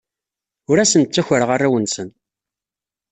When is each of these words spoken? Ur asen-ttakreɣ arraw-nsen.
Ur 0.69 0.77
asen-ttakreɣ 0.79 1.49
arraw-nsen. 1.55 2.09